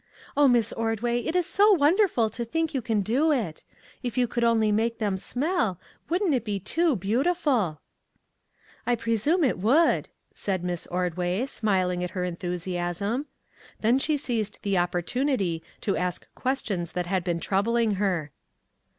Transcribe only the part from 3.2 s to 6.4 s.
it! If you could only make them smell, wouldn't